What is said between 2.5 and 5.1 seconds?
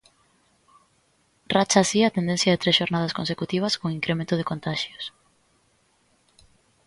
de tres xornadas consecutivas con incremento de contaxios.